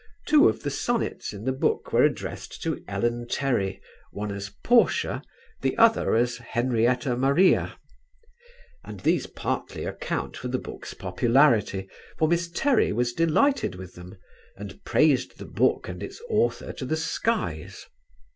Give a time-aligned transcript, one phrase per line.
[0.25, 5.21] Two of the Sonnets in the book were addressed to Ellen Terry, one as "Portia,"
[5.61, 7.77] the other as "Henrietta Maria";
[8.83, 11.87] and these partly account for the book's popularity,
[12.17, 14.17] for Miss Terry was delighted with them
[14.57, 17.85] and praised the book and its author to the skies.